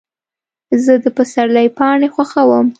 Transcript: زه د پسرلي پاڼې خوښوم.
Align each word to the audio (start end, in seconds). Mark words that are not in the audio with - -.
زه 0.83 0.93
د 1.03 1.05
پسرلي 1.17 1.67
پاڼې 1.77 2.07
خوښوم. 2.15 2.67